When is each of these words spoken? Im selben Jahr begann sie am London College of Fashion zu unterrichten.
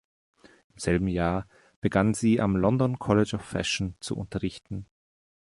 Im 0.73 0.79
selben 0.79 1.07
Jahr 1.09 1.47
begann 1.79 2.15
sie 2.15 2.41
am 2.41 2.55
London 2.55 2.97
College 2.97 3.35
of 3.35 3.45
Fashion 3.45 3.93
zu 3.99 4.17
unterrichten. 4.17 4.87